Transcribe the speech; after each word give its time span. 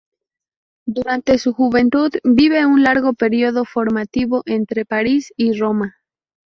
Durante 0.87 1.37
su 1.37 1.53
juventud 1.53 2.11
vive 2.23 2.65
un 2.65 2.81
largo 2.81 3.13
periodo 3.13 3.65
formativo 3.65 4.41
entre 4.47 4.83
París 4.83 5.31
y 5.37 5.53
Roma. 5.55 5.97